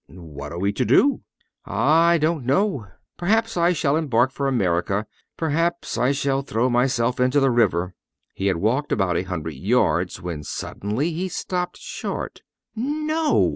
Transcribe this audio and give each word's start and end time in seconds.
'""What 0.07 0.51
are 0.51 0.57
we 0.57 0.73
to 0.73 0.83
do?" 0.83 1.21
"Ah! 1.67 2.07
I 2.07 2.17
don't 2.17 2.43
know. 2.43 2.87
Perhaps 3.17 3.55
I 3.55 3.71
shall 3.71 3.95
embark 3.95 4.31
for 4.31 4.47
America 4.47 5.05
perhaps 5.37 5.95
I 5.95 6.11
shall 6.11 6.41
throw 6.41 6.71
myself 6.71 7.19
into 7.19 7.39
the 7.39 7.51
river." 7.51 7.93
He 8.33 8.47
had 8.47 8.57
walked 8.57 8.91
about 8.91 9.15
a 9.15 9.21
hundred 9.29 9.53
yards 9.53 10.19
when 10.19 10.41
suddenly 10.41 11.11
he 11.11 11.27
stopped 11.29 11.77
short. 11.77 12.41
"No!" 12.75 13.49